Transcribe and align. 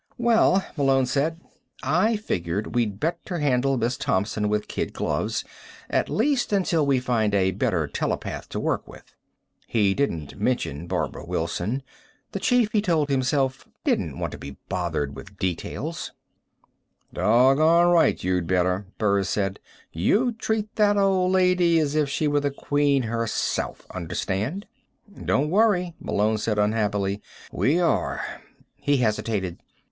"Well," 0.17 0.65
Malone 0.77 1.05
said, 1.05 1.39
"I 1.83 2.15
figured 2.15 2.73
we'd 2.73 2.99
better 2.99 3.37
handle 3.37 3.77
Miss 3.77 3.97
Thompson 3.97 4.49
with 4.49 4.67
kid 4.67 4.93
gloves 4.93 5.43
at 5.91 6.09
least 6.09 6.51
until 6.51 6.87
we 6.87 6.99
find 6.99 7.35
a 7.35 7.51
better 7.51 7.85
telepath 7.85 8.49
to 8.49 8.59
work 8.59 8.87
with." 8.87 9.13
He 9.67 9.93
didn't 9.93 10.39
mention 10.41 10.87
Barbara 10.87 11.23
Wilson. 11.23 11.83
The 12.31 12.39
chief, 12.39 12.71
he 12.71 12.81
told 12.81 13.09
himself, 13.09 13.67
didn't 13.83 14.17
want 14.17 14.31
to 14.31 14.39
be 14.39 14.57
bothered 14.69 15.15
with 15.15 15.37
details. 15.37 16.11
"Doggone 17.13 17.91
right 17.93 18.23
you'd 18.23 18.47
better," 18.47 18.87
Burris 18.97 19.29
said. 19.29 19.59
"You 19.93 20.31
treat 20.31 20.77
that 20.77 20.97
old 20.97 21.31
lady 21.31 21.77
as 21.77 21.93
if 21.93 22.09
she 22.09 22.27
were 22.27 22.39
the 22.39 22.49
Queen 22.49 23.03
herself, 23.03 23.85
understand?" 23.91 24.65
"Don't 25.25 25.51
worry," 25.51 25.93
Malone 25.99 26.39
said 26.39 26.57
unhappily. 26.57 27.21
"We 27.51 27.79
are." 27.79 28.25
He 28.77 28.97
hesitated. 28.97 29.59